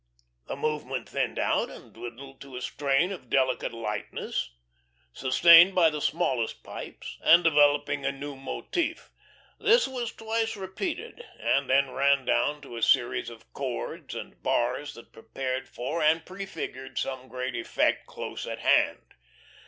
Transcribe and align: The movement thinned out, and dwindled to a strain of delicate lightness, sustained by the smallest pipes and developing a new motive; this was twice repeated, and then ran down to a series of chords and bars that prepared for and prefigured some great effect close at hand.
The 0.47 0.55
movement 0.55 1.07
thinned 1.07 1.37
out, 1.37 1.69
and 1.69 1.93
dwindled 1.93 2.41
to 2.41 2.55
a 2.57 2.61
strain 2.63 3.11
of 3.11 3.29
delicate 3.29 3.71
lightness, 3.71 4.49
sustained 5.13 5.75
by 5.75 5.91
the 5.91 6.01
smallest 6.01 6.63
pipes 6.63 7.19
and 7.21 7.43
developing 7.43 8.03
a 8.03 8.11
new 8.11 8.35
motive; 8.35 9.11
this 9.59 9.87
was 9.87 10.11
twice 10.11 10.55
repeated, 10.57 11.23
and 11.39 11.69
then 11.69 11.91
ran 11.91 12.25
down 12.25 12.61
to 12.63 12.77
a 12.77 12.81
series 12.81 13.29
of 13.29 13.53
chords 13.53 14.15
and 14.15 14.41
bars 14.41 14.95
that 14.95 15.13
prepared 15.13 15.69
for 15.69 16.01
and 16.01 16.25
prefigured 16.25 16.97
some 16.97 17.27
great 17.27 17.55
effect 17.55 18.07
close 18.07 18.47
at 18.47 18.57
hand. 18.57 19.13